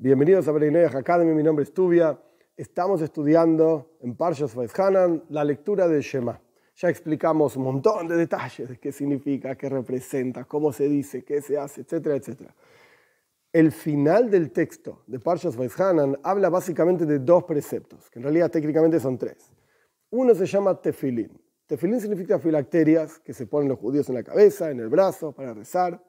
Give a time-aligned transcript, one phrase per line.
[0.00, 2.16] Bienvenidos a Bereineyach Academy, mi nombre es Tubia.
[2.56, 6.40] Estamos estudiando en Parshas Hanan la lectura de Shema.
[6.76, 11.42] Ya explicamos un montón de detalles de qué significa, qué representa, cómo se dice, qué
[11.42, 12.54] se hace, etcétera, etcétera.
[13.52, 18.52] El final del texto de Parshas Hanan habla básicamente de dos preceptos, que en realidad
[18.52, 19.50] técnicamente son tres.
[20.10, 21.42] Uno se llama tefilín.
[21.66, 25.52] Tefilín significa filacterias que se ponen los judíos en la cabeza, en el brazo, para
[25.54, 26.00] rezar.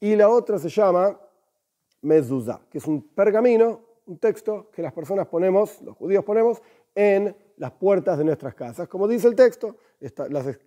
[0.00, 1.20] Y la otra se llama
[2.02, 6.62] mezuzá, que es un pergamino, un texto que las personas ponemos, los judíos ponemos,
[6.94, 8.88] en las puertas de nuestras casas.
[8.88, 9.76] Como dice el texto,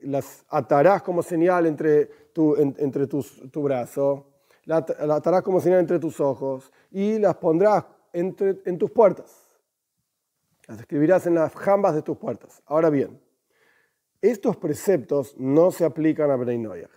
[0.03, 4.27] las, atarás como señal entre tu, entre tu brazo,
[4.65, 9.49] las atarás como señal entre tus ojos y las pondrás entre, en tus puertas.
[10.67, 12.61] Las escribirás en las jambas de tus puertas.
[12.65, 13.19] Ahora bien,
[14.21, 16.87] estos preceptos no se aplican a Bnei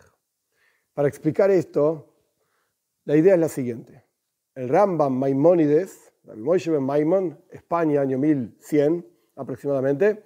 [0.92, 2.12] Para explicar esto,
[3.05, 4.03] la idea es la siguiente
[4.54, 6.12] el Rambam Maimónides,
[7.50, 10.24] España, año 1100 aproximadamente,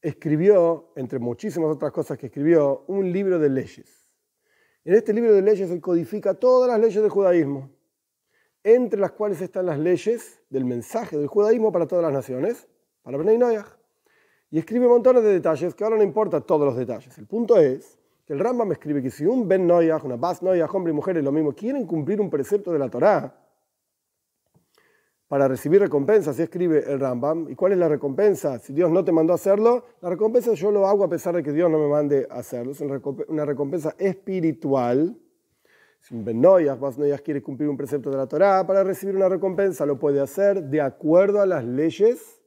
[0.00, 4.08] escribió, entre muchísimas otras cosas que escribió, un libro de leyes.
[4.84, 7.70] En este libro de leyes él codifica todas las leyes del judaísmo,
[8.64, 12.68] entre las cuales están las leyes del mensaje del judaísmo para todas las naciones,
[13.02, 13.78] para Bnei Noyach.
[14.50, 17.16] Y escribe montones de detalles que ahora no importa todos los detalles.
[17.16, 17.98] El punto es
[18.32, 21.24] el Rambam escribe que si un Ben Noyah, una Bas Noyah, hombre y mujer es
[21.24, 23.36] lo mismo, quieren cumplir un precepto de la Torá
[25.28, 27.50] para recibir recompensa, así escribe el Rambam.
[27.50, 28.58] ¿Y cuál es la recompensa?
[28.58, 31.42] Si Dios no te mandó a hacerlo, la recompensa yo lo hago a pesar de
[31.42, 32.72] que Dios no me mande a hacerlo.
[32.72, 35.14] Es una recompensa espiritual.
[36.00, 39.14] Si un Ben Noyah, Bas Noyah quiere cumplir un precepto de la Torá para recibir
[39.14, 42.40] una recompensa, lo puede hacer de acuerdo a las leyes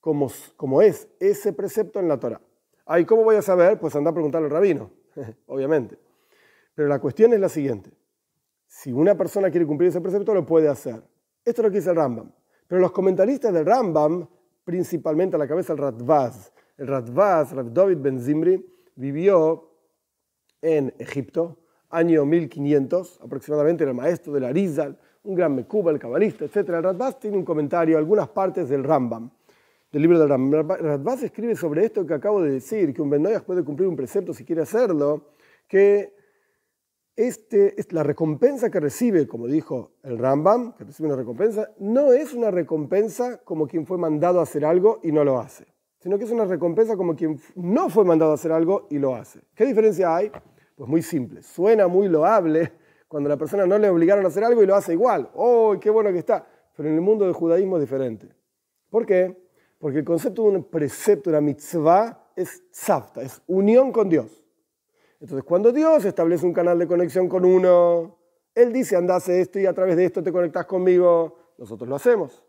[0.00, 2.40] como, como es ese precepto en la Torá.
[2.96, 3.78] ¿y ¿cómo voy a saber?
[3.78, 4.90] Pues anda a preguntarle al rabino.
[5.46, 5.98] obviamente.
[6.74, 7.90] Pero la cuestión es la siguiente.
[8.66, 11.02] Si una persona quiere cumplir ese precepto, lo puede hacer.
[11.44, 12.30] Esto es lo que dice el Rambam.
[12.66, 14.28] Pero los comentaristas del Rambam,
[14.64, 18.64] principalmente a la cabeza el Radvaz, el Radvaz, Rav David Ben Zimri,
[18.94, 19.70] vivió
[20.60, 21.58] en Egipto,
[21.88, 26.56] año 1500 aproximadamente, era el maestro del Arizal, un gran Mekuba, el cabalista, etc.
[26.68, 29.30] El Radvaz tiene un comentario, algunas partes del Rambam
[29.90, 33.64] del libro del Radbaz escribe sobre esto que acabo de decir, que un Benoyas puede
[33.64, 35.30] cumplir un precepto si quiere hacerlo,
[35.66, 36.14] que
[37.16, 42.12] este, es la recompensa que recibe, como dijo el Rambam, que recibe una recompensa, no
[42.12, 45.66] es una recompensa como quien fue mandado a hacer algo y no lo hace,
[45.98, 49.14] sino que es una recompensa como quien no fue mandado a hacer algo y lo
[49.14, 49.40] hace.
[49.54, 50.30] ¿Qué diferencia hay?
[50.76, 52.72] Pues muy simple, suena muy loable
[53.08, 55.30] cuando la persona no le obligaron a hacer algo y lo hace igual.
[55.34, 56.46] ¡Oh, qué bueno que está!
[56.76, 58.28] Pero en el mundo del judaísmo es diferente.
[58.90, 59.47] ¿Por qué?
[59.78, 64.44] Porque el concepto de un precepto, una mitzvah, es tzavta, es unión con Dios.
[65.20, 68.18] Entonces, cuando Dios establece un canal de conexión con uno,
[68.54, 72.44] Él dice, andase esto y a través de esto te conectas conmigo, nosotros lo hacemos.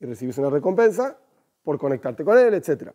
[0.00, 1.18] Y recibes una recompensa
[1.62, 2.90] por conectarte con Él, etc.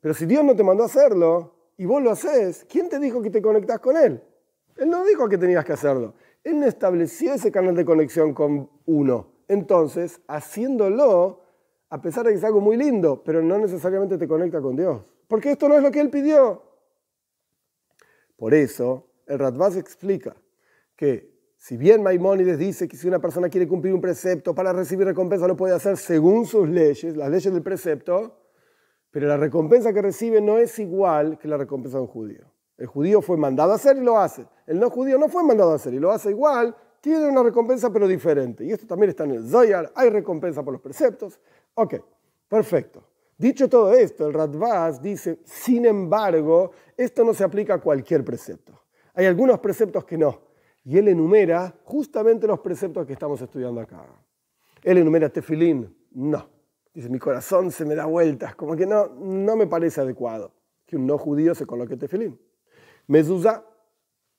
[0.00, 3.20] Pero si Dios no te mandó a hacerlo y vos lo haces, ¿quién te dijo
[3.22, 4.22] que te conectas con Él?
[4.76, 6.14] Él no dijo que tenías que hacerlo.
[6.44, 9.32] Él no estableció ese canal de conexión con uno.
[9.48, 11.41] Entonces, haciéndolo,
[11.92, 15.02] a pesar de que es algo muy lindo, pero no necesariamente te conecta con Dios.
[15.28, 16.62] Porque esto no es lo que él pidió.
[18.34, 20.34] Por eso, el Radbaz explica
[20.96, 25.06] que si bien Maimónides dice que si una persona quiere cumplir un precepto para recibir
[25.06, 28.40] recompensa lo puede hacer según sus leyes, las leyes del precepto,
[29.10, 32.50] pero la recompensa que recibe no es igual que la recompensa de un judío.
[32.78, 34.46] El judío fue mandado a hacer y lo hace.
[34.66, 37.92] El no judío no fue mandado a hacer y lo hace igual, tiene una recompensa
[37.92, 38.64] pero diferente.
[38.64, 41.38] Y esto también está en el Zoyar, hay recompensa por los preceptos,
[41.74, 41.94] Ok,
[42.48, 43.08] perfecto.
[43.36, 48.82] Dicho todo esto, el Radvaz dice, sin embargo, esto no se aplica a cualquier precepto.
[49.14, 50.40] Hay algunos preceptos que no.
[50.84, 54.04] Y él enumera justamente los preceptos que estamos estudiando acá.
[54.82, 55.96] Él enumera tefilín.
[56.12, 56.48] No.
[56.92, 58.54] Dice, mi corazón se me da vueltas.
[58.54, 60.52] Como que no, no me parece adecuado
[60.86, 62.38] que un no judío se coloque tefilín.
[63.06, 63.64] Mezuzá.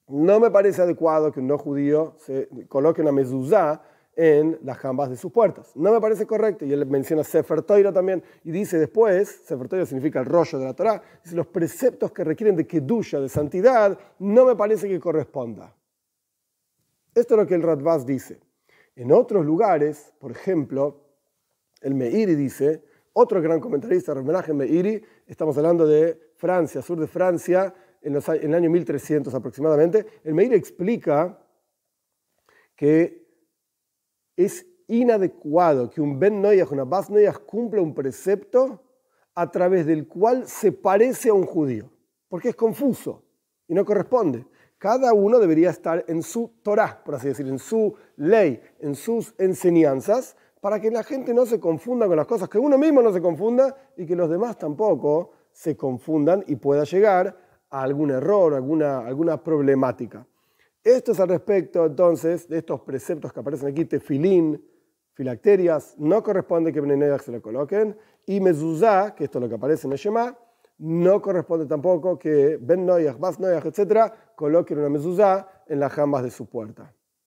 [0.07, 3.81] No me parece adecuado que un no judío se coloque una mezuzá
[4.15, 5.75] en las jambas de sus puertas.
[5.75, 6.65] No me parece correcto.
[6.65, 8.23] Y él menciona Sefer también.
[8.43, 12.55] Y dice después, Sefer significa el rollo de la Torah, dice los preceptos que requieren
[12.55, 15.75] de kedusha, de santidad, no me parece que corresponda.
[17.15, 18.39] Esto es lo que el Radvaz dice.
[18.95, 21.01] En otros lugares, por ejemplo,
[21.81, 22.83] el Meiri dice,
[23.13, 28.53] otro gran comentarista, homenaje Meiri, estamos hablando de Francia, sur de Francia, en, en el
[28.53, 31.39] año 1300 aproximadamente, el Meiri explica
[32.75, 33.22] que
[34.35, 38.81] es inadecuado que un Ben Noyah, una Bas Noyah cumpla un precepto
[39.35, 41.89] a través del cual se parece a un judío,
[42.27, 43.23] porque es confuso
[43.67, 44.45] y no corresponde.
[44.77, 49.33] cada uno debería estar en su Torah, por así decir, en su ley, en sus
[49.37, 53.13] enseñanzas, para que la gente no se confunda con las cosas, que uno mismo no
[53.13, 57.37] se confunda y que los demás tampoco se confundan y pueda llegar
[57.69, 60.27] a algún error, alguna, alguna problemática.
[60.83, 64.61] Esto es al respecto entonces de estos preceptos que aparecen aquí, tefilín,
[65.13, 69.55] filacterias, no corresponde que Benenoyach se lo coloquen, y mezuzá, que esto es lo que
[69.55, 70.37] aparece en el Shema,
[70.79, 76.23] no corresponde tampoco que Ben Noyach, Bas Noyach, etc., coloquen una mezuzá en las jambas
[76.23, 76.93] de su puerta.